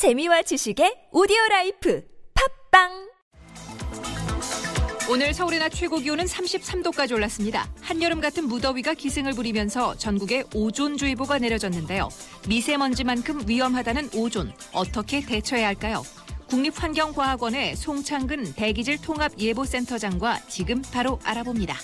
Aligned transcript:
재미와 0.00 0.40
지식의 0.40 1.08
오디오 1.12 1.36
라이프 1.50 2.02
팟빵 2.70 3.10
오늘 5.10 5.34
서울의 5.34 5.58
낮 5.58 5.68
최고 5.68 5.98
기온은 5.98 6.24
33도까지 6.24 7.12
올랐습니다. 7.12 7.70
한여름 7.82 8.22
같은 8.22 8.44
무더위가 8.48 8.94
기승을 8.94 9.34
부리면서 9.34 9.98
전국에 9.98 10.44
오존주의보가 10.54 11.40
내려졌는데요. 11.40 12.08
미세먼지만큼 12.48 13.46
위험하다는 13.46 14.12
오존 14.14 14.54
어떻게 14.72 15.20
대처해야 15.20 15.66
할까요? 15.66 16.02
국립환경과학원의 16.48 17.76
송창근 17.76 18.54
대기질 18.54 19.02
통합 19.02 19.38
예보센터장과 19.38 20.46
지금 20.48 20.80
바로 20.80 21.20
알아봅니다. 21.24 21.76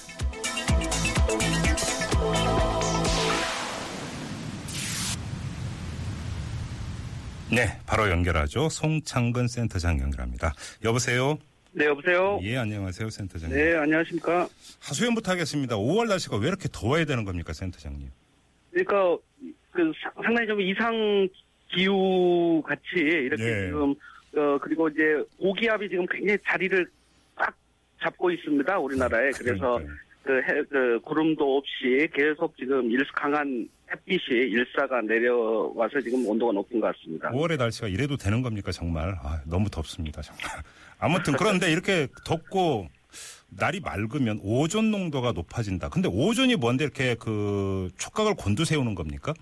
네, 7.50 7.78
바로 7.86 8.10
연결하죠. 8.10 8.68
송창근 8.68 9.46
센터장 9.48 10.00
연결합니다. 10.00 10.52
여보세요? 10.84 11.38
네, 11.72 11.84
여보세요? 11.86 12.40
예, 12.42 12.56
안녕하세요, 12.56 13.08
센터장님. 13.10 13.56
네, 13.56 13.76
안녕하십니까? 13.76 14.48
하소연부터 14.80 15.32
하겠습니다. 15.32 15.76
5월 15.76 16.08
날씨가 16.08 16.38
왜 16.38 16.48
이렇게 16.48 16.68
더워야 16.72 17.04
되는 17.04 17.24
겁니까, 17.24 17.52
센터장님? 17.52 18.08
그러니까, 18.72 19.16
그, 19.72 19.92
사- 20.02 20.10
상당히 20.22 20.48
좀 20.48 20.60
이상 20.60 21.28
기후 21.74 22.62
같이 22.66 22.82
이렇게 22.96 23.42
네. 23.44 23.66
지금, 23.66 23.94
어, 24.36 24.58
그리고 24.60 24.88
이제 24.88 25.02
고기압이 25.38 25.88
지금 25.88 26.06
굉장히 26.06 26.38
자리를 26.46 26.88
꽉 27.36 27.54
잡고 28.02 28.30
있습니다, 28.30 28.78
우리나라에. 28.78 29.30
그래서 29.32 29.74
그러니까요. 29.78 29.96
그, 30.26 30.42
해, 30.42 30.62
그 30.68 31.00
구름도 31.04 31.56
없이 31.58 32.08
계속 32.12 32.56
지금 32.56 32.90
일, 32.90 33.06
강한 33.14 33.68
햇빛이 33.90 34.50
일사가 34.50 35.00
내려와서 35.02 36.00
지금 36.00 36.26
온도가 36.26 36.52
높은 36.52 36.80
것 36.80 36.94
같습니다. 36.94 37.30
5월의 37.30 37.56
날씨가 37.56 37.88
이래도 37.88 38.16
되는 38.16 38.42
겁니까, 38.42 38.72
정말? 38.72 39.14
아, 39.22 39.40
너무 39.46 39.70
덥습니다, 39.70 40.20
정말. 40.22 40.44
아무튼, 40.98 41.34
그런데 41.38 41.70
이렇게 41.70 42.08
덥고, 42.24 42.88
날이 43.48 43.80
맑으면 43.80 44.40
오존 44.42 44.90
농도가 44.90 45.32
높아진다. 45.32 45.88
근데 45.88 46.08
오존이 46.12 46.56
뭔데 46.56 46.84
이렇게 46.84 47.14
그 47.14 47.88
촉각을 47.96 48.34
곤두세우는 48.34 48.94
겁니까? 48.94 49.32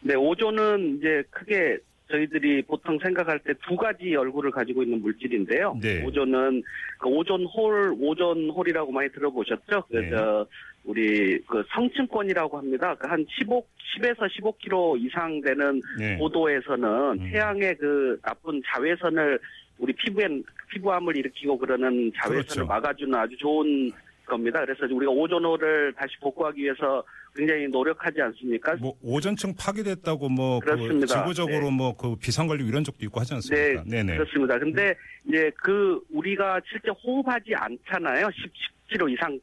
네, 0.00 0.14
오존은 0.14 0.98
이제 0.98 1.22
크게 1.30 1.78
저희들이 2.10 2.62
보통 2.62 2.98
생각할 3.02 3.38
때 3.40 3.54
두 3.66 3.76
가지 3.76 4.14
얼굴을 4.14 4.50
가지고 4.50 4.82
있는 4.82 5.00
물질인데요. 5.00 5.78
네. 5.80 6.04
오존은 6.04 6.62
그 6.98 7.08
오존홀, 7.08 7.94
오존홀이라고 7.98 8.92
많이 8.92 9.08
들어보셨죠? 9.10 9.84
그, 9.90 9.96
네. 9.96 10.10
저, 10.10 10.46
우리 10.84 11.38
그 11.46 11.64
성층권이라고 11.74 12.58
합니다. 12.58 12.94
그한 12.96 13.24
15, 13.38 13.64
10에서 13.98 14.28
15km 14.28 15.00
이상 15.00 15.40
되는 15.40 15.80
네. 15.98 16.16
고도에서는 16.18 17.20
음. 17.20 17.30
태양의 17.30 17.76
그 17.76 18.18
나쁜 18.22 18.60
자외선을 18.66 19.38
우리 19.78 19.92
피부엔 19.94 20.44
피부암을 20.70 21.16
일으키고 21.16 21.58
그러는 21.58 22.12
자외선을 22.16 22.44
그렇죠. 22.44 22.66
막아주는 22.66 23.14
아주 23.14 23.36
좋은 23.38 23.90
겁니다. 24.24 24.64
그래서 24.64 24.92
우리가 24.94 25.12
오존홀을 25.12 25.94
다시 25.94 26.16
복구하기 26.20 26.62
위해서 26.62 27.04
굉장히 27.34 27.66
노력하지 27.68 28.20
않습니까? 28.20 28.76
뭐 28.76 28.94
오존층 29.02 29.54
파괴됐다고 29.54 30.28
뭐그 30.28 30.66
그렇습니다. 30.66 31.06
지구적으로 31.06 31.70
네. 31.70 31.76
뭐그 31.76 32.16
비상 32.16 32.46
걸리고 32.46 32.68
이런 32.68 32.84
적도 32.84 33.04
있고 33.04 33.20
하지 33.20 33.34
않습니까? 33.34 33.82
네, 33.84 34.02
네네. 34.02 34.16
그렇습니다. 34.18 34.58
근데 34.58 34.94
이제 35.28 35.50
그 35.56 36.00
우리가 36.12 36.60
실제 36.70 36.90
호흡하지 36.90 37.54
않잖아요. 37.54 38.28
10, 38.30 38.98
10km 38.98 39.12
이상 39.12 39.40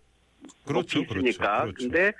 그렇죠, 0.65 1.01
있으니까. 1.01 1.63
그렇죠, 1.63 1.73
그렇죠. 1.73 1.75
근데 1.77 2.11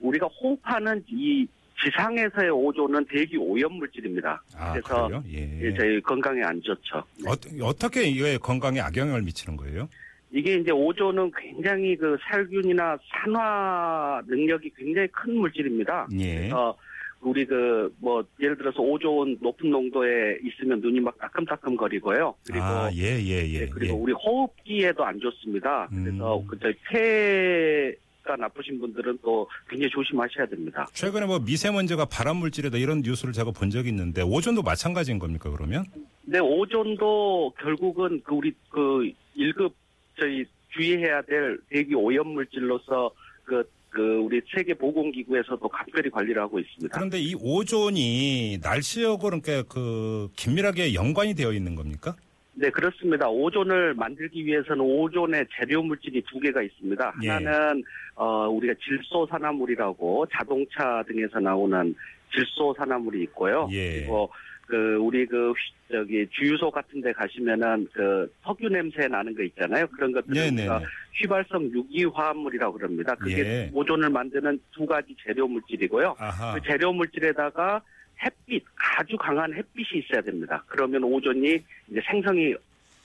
우리가 0.00 0.26
호흡하는 0.26 1.02
이 1.08 1.46
지상에서의 1.82 2.50
오존은 2.50 3.06
대기 3.06 3.36
오염 3.38 3.74
물질입니다. 3.74 4.42
아, 4.56 4.72
그래서? 4.72 5.22
예. 5.32 5.60
예, 5.62 5.74
저희 5.74 6.00
건강에 6.02 6.42
안 6.42 6.60
좋죠. 6.62 7.02
네. 7.18 7.30
어, 7.30 7.66
어떻게 7.66 8.04
이게 8.04 8.36
건강에 8.36 8.80
악영향을 8.80 9.22
미치는 9.22 9.56
거예요? 9.56 9.88
이게 10.32 10.54
이제 10.54 10.70
오존은 10.70 11.32
굉장히 11.36 11.96
그 11.96 12.16
살균이나 12.30 12.98
산화 13.08 14.22
능력이 14.26 14.70
굉장히 14.76 15.08
큰 15.08 15.36
물질입니다. 15.36 16.08
예. 16.18 16.36
그래서 16.36 16.76
우리 17.20 17.44
그 17.44 17.80
뭐 18.00 18.24
예를 18.40 18.56
들어서 18.56 18.80
오존 18.80 19.36
높은 19.40 19.70
농도에 19.70 20.38
있으면 20.42 20.80
눈이 20.80 21.00
막 21.00 21.16
따끔따끔 21.18 21.76
거리고요. 21.76 22.34
그리고 22.46 22.64
아, 22.64 22.90
예, 22.94 23.20
예, 23.22 23.46
예. 23.46 23.58
네, 23.60 23.66
그리고 23.66 23.94
예. 23.94 23.98
우리 23.98 24.12
호흡기에도 24.12 25.04
안 25.04 25.20
좋습니다. 25.20 25.88
그래서 25.90 26.38
음. 26.38 26.46
그저 26.46 26.72
폐가 26.90 28.36
나쁘신 28.36 28.80
분들은 28.80 29.18
또 29.22 29.48
굉장히 29.68 29.90
조심하셔야 29.90 30.46
됩니다. 30.46 30.86
최근에 30.92 31.26
뭐 31.26 31.38
미세먼지가 31.40 32.06
발암 32.06 32.36
물질이다 32.36 32.78
이런 32.78 33.02
뉴스를 33.02 33.32
제가 33.32 33.50
본 33.50 33.70
적이 33.70 33.90
있는데 33.90 34.22
오존도 34.22 34.62
마찬가지인 34.62 35.18
겁니까 35.18 35.50
그러면? 35.50 35.84
근데 36.24 36.38
오존도 36.38 37.52
결국은 37.60 38.22
그 38.24 38.34
우리 38.34 38.52
그 38.70 39.10
1급 39.36 39.72
저희 40.20 40.44
주의해야 40.68 41.22
될 41.22 41.58
대기 41.70 41.94
오염 41.94 42.28
물질로서 42.28 43.10
그, 43.44 43.68
그 43.88 44.18
우리 44.18 44.40
세계 44.54 44.74
보건기구에서도 44.74 45.66
각별히 45.68 46.10
관리를 46.10 46.40
하고 46.42 46.60
있습니다. 46.60 46.96
그런데 46.96 47.18
이 47.18 47.34
오존이 47.34 48.58
날씨하고 48.62 49.18
그러니까 49.18 49.62
그 49.62 50.28
긴밀하게 50.36 50.94
연관이 50.94 51.34
되어 51.34 51.52
있는 51.52 51.74
겁니까? 51.74 52.14
네, 52.54 52.68
그렇습니다. 52.68 53.28
오존을 53.28 53.94
만들기 53.94 54.44
위해서는 54.44 54.80
오존의 54.82 55.46
재료 55.56 55.82
물질이 55.82 56.22
두 56.30 56.38
개가 56.38 56.62
있습니다. 56.62 57.14
예. 57.22 57.28
하나는 57.30 57.82
어 58.14 58.48
우리가 58.48 58.74
질소 58.84 59.26
산화물이라고 59.30 60.26
자동차 60.30 61.02
등에서 61.08 61.40
나오는 61.40 61.94
질소 62.32 62.74
산화물이 62.76 63.22
있고요. 63.22 63.66
예. 63.72 64.00
그리고 64.00 64.30
그 64.70 64.96
우리 64.96 65.26
그 65.26 65.50
휘- 65.50 65.72
저기 65.92 66.26
주유소 66.30 66.70
같은 66.70 67.00
데 67.00 67.12
가시면은 67.12 67.88
그 67.92 68.32
석유 68.44 68.68
냄새 68.68 69.08
나는 69.08 69.34
거 69.34 69.42
있잖아요. 69.42 69.86
그런 69.88 70.12
것들을 70.12 70.32
네네네. 70.34 70.62
우리가 70.62 70.80
휘발성 71.20 71.64
유기화합물이라고 71.64 72.74
그럽니다. 72.78 73.14
그게 73.16 73.38
예. 73.40 73.70
오존을 73.74 74.08
만드는 74.10 74.60
두 74.70 74.86
가지 74.86 75.14
재료 75.26 75.48
물질이고요. 75.48 76.14
아하. 76.18 76.54
그 76.54 76.60
재료 76.66 76.92
물질에다가 76.92 77.82
햇빛, 78.24 78.64
아주 78.98 79.16
강한 79.16 79.52
햇빛이 79.52 80.02
있어야 80.04 80.20
됩니다. 80.22 80.62
그러면 80.68 81.02
오존이 81.04 81.58
이제 81.90 82.00
생성이 82.08 82.54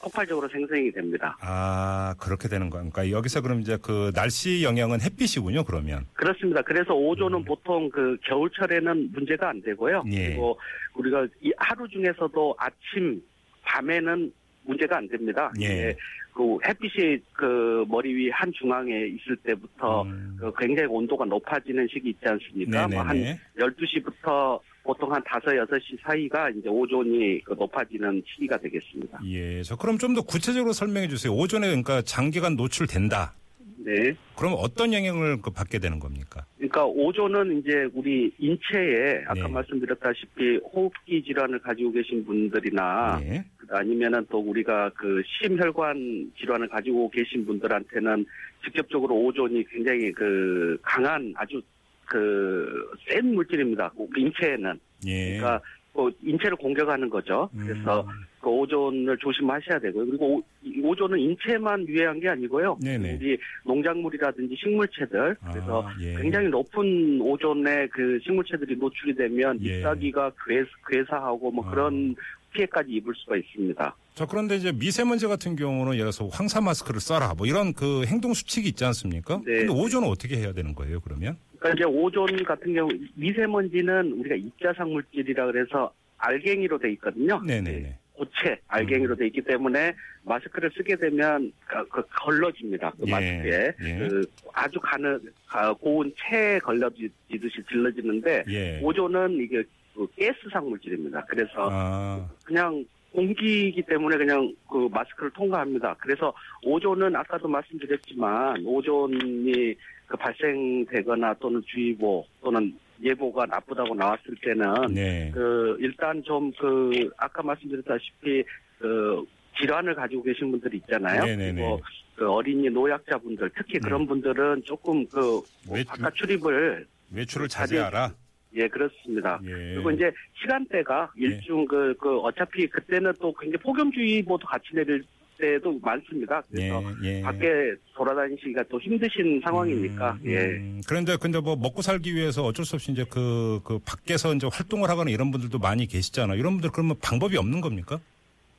폭발적으로 0.10 0.48
생성이 0.50 0.92
됩니다. 0.92 1.36
아 1.42 2.14
그렇게 2.20 2.48
되는 2.48 2.70
거니까 2.70 2.92
그러니까 2.94 3.18
여기서 3.18 3.42
그럼 3.42 3.60
이제 3.62 3.76
그 3.82 4.12
날씨 4.14 4.64
영향은 4.64 5.02
햇빛이군요 5.02 5.64
그러면. 5.64 6.06
그렇습니다. 6.14 6.62
그래서 6.62 6.94
오존은 6.94 7.44
보통 7.44 7.90
그 7.90 8.16
겨울철에는 8.24 9.12
문제가 9.12 9.50
안 9.50 9.62
되고요. 9.64 10.04
음. 10.06 10.14
예. 10.14 10.28
그리고 10.30 10.60
우리가 10.94 11.28
이 11.42 11.52
하루 11.58 11.88
중에서도 11.88 12.56
아침, 12.60 13.20
밤에는 13.64 14.32
문제가 14.64 14.98
안 14.98 15.08
됩니다. 15.10 15.52
예. 15.60 15.96
그 16.34 16.58
햇빛이 16.68 17.18
그 17.34 17.84
머리 17.88 18.14
위 18.14 18.30
한 18.30 18.52
중앙에 18.52 19.08
있을 19.08 19.36
때부터 19.38 20.04
음. 20.04 20.38
그 20.40 20.52
굉장히 20.60 20.88
온도가 20.90 21.26
높아지는 21.26 21.88
시기 21.92 22.10
있지 22.10 22.22
않습니까? 22.28 22.88
뭐한 22.90 23.16
네네네. 23.18 23.40
12시부터 23.58 24.60
보통 24.86 25.12
한 25.12 25.22
5, 25.22 25.40
6시 25.66 26.00
사이가 26.04 26.52
이제 26.52 26.70
오존이 26.70 27.42
그 27.44 27.54
높아지는 27.54 28.22
시기가 28.28 28.58
되겠습니다. 28.58 29.20
예. 29.26 29.64
저 29.64 29.76
그럼 29.76 29.98
좀 29.98 30.16
더 30.16 30.22
구체적으로 30.22 30.72
설명해 30.72 31.10
주세요. 31.10 31.34
오존에 31.34 31.68
그러니까 31.68 32.02
장기간 32.04 32.56
노출된다. 32.56 33.34
네. 33.78 34.16
그럼 34.38 34.56
어떤 34.58 34.94
영향을 34.94 35.42
그 35.42 35.52
받게 35.52 35.80
되는 35.80 36.00
겁니까? 36.00 36.46
그러니까 36.58 36.86
오존은 36.86 37.60
이제 37.60 37.88
우리 37.94 38.32
인체에 38.40 39.24
아까 39.28 39.34
네. 39.34 39.48
말씀드렸다시피 39.48 40.58
호흡기 40.74 41.22
질환을 41.24 41.60
가지고 41.60 41.92
계신 41.92 42.26
분들이나 42.26 43.20
예. 43.24 43.44
아니면은 43.70 44.26
또 44.30 44.40
우리가 44.40 44.92
그 44.96 45.22
심혈관 45.26 46.32
질환을 46.40 46.70
가지고 46.70 47.10
계신 47.10 47.46
분들한테는 47.46 48.26
직접적으로 48.64 49.16
오존이 49.16 49.66
굉장히 49.70 50.12
그 50.14 50.78
강한 50.82 51.34
아주 51.36 51.62
그 52.06 52.86
센 53.10 53.34
물질입니다. 53.36 53.92
인체에는 54.16 54.80
예. 55.08 55.38
그러니까 55.38 55.62
뭐 55.94 56.12
인체를 56.24 56.58
공격하는 56.58 57.10
거죠. 57.10 57.50
그래서 57.58 58.02
음. 58.02 58.08
그 58.42 58.50
오존을 58.50 59.18
조심하셔야 59.18 59.80
되고요. 59.80 60.06
그리고 60.06 60.36
오, 60.38 60.44
이 60.62 60.82
오존은 60.84 61.18
인체만 61.18 61.88
유해한 61.88 62.20
게 62.20 62.28
아니고요. 62.30 62.78
네네. 62.82 63.16
우리 63.16 63.38
농작물이라든지 63.64 64.56
식물체들 64.62 65.36
그래서 65.50 65.88
아, 65.88 65.96
예. 66.02 66.16
굉장히 66.16 66.50
높은 66.50 67.20
오존에 67.22 67.88
그 67.88 68.20
식물체들이 68.24 68.76
노출이 68.76 69.16
되면 69.16 69.58
예. 69.64 69.78
잎사귀가 69.78 70.32
괴, 70.46 70.64
괴사하고 70.88 71.52
뭐 71.52 71.66
아. 71.66 71.72
그런 71.72 72.16
피해까지 72.54 72.92
입을 72.92 73.14
수가 73.16 73.38
있습니다. 73.38 73.96
자, 74.16 74.26
그런데 74.26 74.56
이제 74.56 74.72
미세먼지 74.72 75.28
같은 75.28 75.56
경우는 75.58 75.94
예를 75.94 76.06
들어서 76.06 76.28
황사 76.28 76.62
마스크를 76.62 77.02
써라 77.02 77.34
뭐 77.38 77.46
이런 77.48 77.74
그 77.74 78.06
행동 78.06 78.34
수칙이 78.34 78.70
있지 78.70 78.86
않습니까? 78.86 79.42
네. 79.46 79.66
근데 79.66 79.74
오존은 79.74 80.08
어떻게 80.08 80.38
해야 80.38 80.54
되는 80.54 80.74
거예요, 80.74 81.00
그러면? 81.02 81.38
그러니까 81.66 81.72
이제 81.74 81.84
오존 81.84 82.44
같은 82.44 82.74
경우 82.74 82.90
미세먼지는 83.16 84.12
우리가 84.14 84.36
입자상 84.36 84.92
물질이라 84.92 85.48
그래서 85.48 85.92
알갱이로 86.18 86.78
돼 86.78 86.92
있거든요. 86.94 87.42
네네네. 87.46 87.98
고체 88.14 88.58
알갱이로 88.68 89.16
돼 89.16 89.28
있기 89.28 89.42
때문에 89.42 89.94
마스크를 90.24 90.72
쓰게 90.78 90.96
되면 90.96 91.52
그, 91.68 91.86
그 91.90 92.04
걸러집니다. 92.22 92.92
그 92.92 93.04
예, 93.08 93.12
마스크에 93.12 93.74
예. 93.84 93.98
그 93.98 94.22
아주 94.54 94.80
가는 94.80 95.20
가- 95.48 95.74
고운 95.74 96.14
체에 96.18 96.60
걸러지듯이 96.60 97.62
질러지는데 97.68 98.46
예. 98.50 98.80
오존은 98.82 99.34
이게 99.42 99.64
그 99.94 100.08
가스상 100.20 100.70
물질입니다. 100.70 101.26
그래서 101.28 101.70
아, 101.72 102.30
그냥 102.46 102.86
공기이기 103.12 103.82
때문에 103.84 104.18
그냥 104.18 104.54
그 104.70 104.88
마스크를 104.92 105.32
통과합니다. 105.32 105.96
그래서 106.00 106.34
오존은 106.64 107.16
아까도 107.16 107.48
말씀드렸지만 107.48 108.62
오존이 108.66 109.76
그 110.08 110.16
발생되거나 110.18 111.34
또는 111.36 111.62
주의보 111.66 112.26
또는 112.42 112.78
예보가 113.02 113.46
나쁘다고 113.48 113.94
나왔을 113.96 114.36
때는 114.42 114.94
네. 114.94 115.32
그 115.34 115.76
일단 115.80 116.24
좀 116.24 116.52
그 116.58 117.10
아까 117.18 117.42
말씀드렸다시피 117.44 118.44
그 118.80 119.24
질환을 119.60 119.96
가지고 119.96 120.24
계신 120.24 120.52
분들 120.52 120.74
있잖아요. 120.76 121.24
네네네. 121.26 121.54
그리고 121.54 121.82
그 122.16 122.30
어린이 122.30 122.70
노약자분들 122.70 123.52
특히 123.58 123.80
그런 123.80 124.02
네. 124.02 124.08
분들은 124.08 124.64
조금 124.64 125.06
그 125.08 125.42
외- 125.70 125.84
바깥 125.84 126.14
출입을 126.16 126.86
외출을 127.12 127.48
자제하라. 127.48 128.14
예 128.56 128.68
그렇습니다. 128.70 129.38
예. 129.44 129.50
그리고 129.76 129.92
이제 129.92 130.10
시간대가 130.42 131.12
일중 131.18 131.66
그, 131.66 131.94
그 132.00 132.18
어차피 132.20 132.66
그때는 132.68 133.12
또 133.20 133.34
굉장히 133.34 133.62
폭염주의보도 133.64 134.48
같이 134.48 134.68
내릴 134.74 135.04
때도 135.38 135.80
많습니다. 135.82 136.42
그래서 136.50 136.84
예, 137.04 137.18
예. 137.18 137.22
밖에 137.22 137.74
돌아다니시기가 137.96 138.64
또 138.70 138.80
힘드신 138.80 139.42
상황이니까 139.44 140.18
음, 140.24 140.32
예. 140.32 140.38
음. 140.58 140.82
그런데 140.88 141.18
근데 141.18 141.40
뭐 141.40 141.56
먹고 141.56 141.82
살기 141.82 142.16
위해서 142.16 142.44
어쩔 142.44 142.66
수 142.66 142.76
없이 142.76 142.92
이제 142.92 143.06
그, 143.10 143.60
그 143.64 143.80
밖에서 143.80 144.34
이제 144.34 144.48
활동을 144.52 144.90
하거나 144.90 145.12
이런 145.12 145.32
분들도 145.32 145.60
많이 145.60 145.86
계시잖아요. 145.88 146.38
이런 146.38 146.54
분들 146.54 146.72
그러면 146.72 146.96
방법이 147.02 147.38
없는 147.38 147.62
겁니까? 147.62 148.00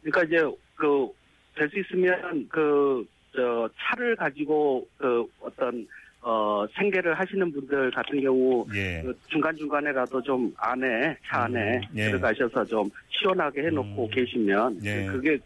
그러니까 0.03 0.25
이제 0.25 0.57
그 0.77 1.09
될 1.57 1.69
수 1.71 1.79
있으면 1.81 2.47
그 2.49 3.07
저 3.37 3.69
차를 3.79 4.17
가지고 4.17 4.89
그 4.97 5.25
어떤 5.41 5.87
어 6.23 6.67
생계를 6.75 7.15
하시는 7.15 7.53
분들 7.53 7.91
같은 7.93 8.21
경우 8.21 8.67
예. 8.75 9.03
그 9.05 9.17
중간중간에라도 9.29 10.21
좀 10.23 10.53
안에 10.57 11.17
차 11.29 11.43
안에 11.45 11.77
음, 11.77 11.83
예. 11.95 12.07
들어가셔서 12.07 12.65
좀 12.65 12.91
시원하게 13.11 13.65
해놓고 13.67 14.07
음, 14.07 14.11
계시면 14.11 14.81
예. 14.85 15.07
그게 15.07 15.39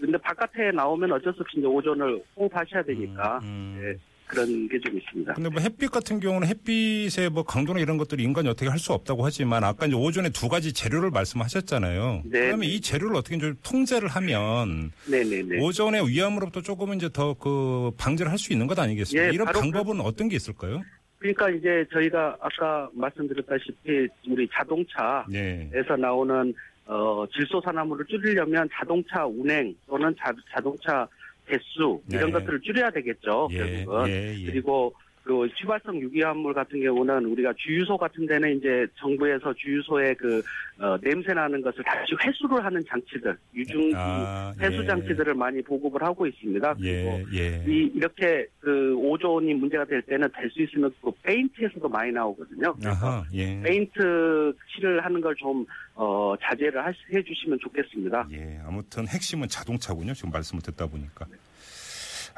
근데 0.00 0.16
바깥에 0.18 0.70
나오면 0.72 1.12
어쩔 1.12 1.32
수 1.34 1.42
없이 1.42 1.58
이제 1.58 1.66
오존을 1.66 2.22
호흡하셔야 2.36 2.82
되니까 2.84 3.38
음, 3.42 3.46
음. 3.46 3.80
예, 3.82 3.98
그런 4.26 4.68
게 4.68 4.78
좀 4.78 4.96
있습니다. 4.96 5.32
근데 5.34 5.48
뭐 5.48 5.60
햇빛 5.60 5.90
같은 5.90 6.20
경우는 6.20 6.46
햇빛의 6.46 7.30
뭐 7.30 7.42
강도나 7.42 7.80
이런 7.80 7.96
것들이 7.96 8.22
인간이 8.22 8.48
어떻게 8.48 8.68
할 8.68 8.78
수 8.78 8.92
없다고 8.92 9.24
하지만 9.24 9.64
아까 9.64 9.86
이제 9.86 9.96
오존에 9.96 10.28
두 10.30 10.48
가지 10.48 10.72
재료를 10.72 11.10
말씀하셨잖아요. 11.10 12.22
네. 12.26 12.40
그러면 12.40 12.64
이 12.68 12.80
재료를 12.80 13.16
어떻게 13.16 13.38
좀 13.38 13.56
통제를 13.64 14.08
하면 14.08 14.92
네네네. 15.10 15.60
오존의 15.60 16.06
위험으로부터 16.08 16.60
조금은 16.62 16.96
이제 16.98 17.08
더 17.12 17.34
그 17.34 17.90
방지를 17.98 18.30
할 18.30 18.38
수 18.38 18.52
있는 18.52 18.66
것 18.66 18.78
아니겠습니까? 18.78 19.28
예, 19.28 19.32
이런 19.32 19.46
방법은 19.48 20.00
어떤 20.00 20.28
게 20.28 20.36
있을까요? 20.36 20.82
그러니까 21.18 21.50
이제 21.50 21.84
저희가 21.92 22.36
아까 22.40 22.88
말씀드렸다시피 22.92 24.06
우리 24.28 24.48
자동차에서 24.52 25.26
예. 25.34 25.96
나오는 25.98 26.54
어, 26.88 27.26
질소 27.34 27.60
산화물을 27.60 28.06
줄이려면 28.06 28.66
자동차 28.72 29.26
운행 29.26 29.74
또는 29.86 30.14
자, 30.18 30.32
자동차 30.50 31.06
대수 31.44 32.00
이런 32.10 32.26
네. 32.26 32.32
것들을 32.32 32.60
줄여야 32.62 32.90
되겠죠. 32.90 33.48
예. 33.52 33.58
결국은. 33.58 34.08
예. 34.08 34.34
예. 34.38 34.46
그리고 34.46 34.94
그 35.28 35.44
휘발성 35.44 36.00
유기화물 36.00 36.54
같은 36.54 36.80
경우는 36.80 37.26
우리가 37.26 37.52
주유소 37.58 37.98
같은 37.98 38.24
데는 38.26 38.56
이제 38.56 38.86
정부에서 38.96 39.52
주유소에 39.52 40.14
그 40.14 40.42
어, 40.78 40.96
냄새 41.02 41.34
나는 41.34 41.60
것을 41.60 41.84
다시 41.84 42.14
회수를 42.24 42.64
하는 42.64 42.82
장치들 42.88 43.36
유증 43.54 43.92
아, 43.94 44.54
회수 44.58 44.80
예. 44.82 44.86
장치들을 44.86 45.34
많이 45.34 45.60
보급을 45.60 46.02
하고 46.02 46.26
있습니다. 46.26 46.74
그리고 46.76 47.20
예. 47.34 47.38
예. 47.40 47.64
이 47.68 47.90
이렇게 47.94 48.46
그 48.58 48.94
오존이 48.96 49.52
문제가 49.52 49.84
될 49.84 50.00
때는 50.00 50.30
될 50.34 50.48
수 50.50 50.62
있으면 50.62 50.90
그 51.02 51.10
페인트에서도 51.22 51.86
많이 51.90 52.10
나오거든요. 52.10 52.72
그래서 52.76 53.06
아하. 53.06 53.24
예. 53.34 53.60
페인트 53.60 54.54
칠을 54.76 55.04
하는 55.04 55.20
걸좀 55.20 55.66
어, 55.94 56.34
자제를 56.40 56.82
하- 56.86 56.90
해주시면 57.12 57.58
좋겠습니다. 57.60 58.28
예, 58.32 58.58
아무튼 58.66 59.06
핵심은 59.06 59.46
자동차군요. 59.48 60.14
지금 60.14 60.30
말씀을 60.30 60.62
듣다 60.62 60.86
보니까. 60.86 61.26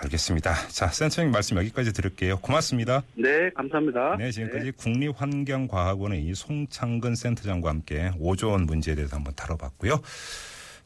알겠습니다. 0.02 0.68
자, 0.68 0.88
센터님 0.88 1.30
말씀 1.30 1.56
여기까지 1.56 1.92
들을게요. 1.92 2.38
고맙습니다. 2.38 3.02
네, 3.14 3.50
감사합니다. 3.50 4.16
네, 4.16 4.30
지금까지 4.30 4.72
국립환경과학원의 4.72 6.24
이 6.24 6.34
송창근 6.34 7.14
센터장과 7.14 7.68
함께 7.68 8.10
오존 8.18 8.66
문제에 8.66 8.94
대해서 8.94 9.16
한번 9.16 9.34
다뤄봤고요. 9.34 10.00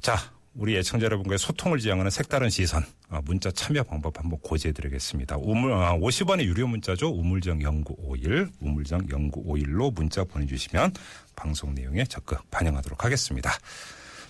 자, 0.01 0.17
우리 0.57 0.77
애청자 0.77 1.07
여러분과의 1.07 1.39
소통을 1.39 1.79
지향하는 1.79 2.11
색다른 2.11 2.49
시선, 2.49 2.85
어, 3.09 3.21
문자 3.25 3.51
참여 3.51 3.83
방법 3.83 4.19
한번 4.19 4.39
고지해드리겠습니다. 4.41 5.37
우물, 5.39 5.73
아, 5.73 5.97
50원의 5.97 6.45
유료 6.45 6.69
문자죠. 6.69 7.09
우물정 7.09 7.59
0951, 7.59 8.51
우물정 8.61 9.01
0951로 9.07 9.93
문자 9.93 10.23
보내주시면 10.23 10.93
방송 11.35 11.75
내용에 11.75 12.05
적극 12.05 12.49
반영하도록 12.53 13.05
하겠습니다. 13.05 13.51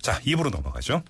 자, 0.00 0.18
입으로 0.24 0.50
넘어가죠. 0.50 1.02